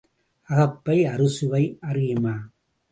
[0.49, 2.35] அகப்பை அறுசுவை அறியுமா?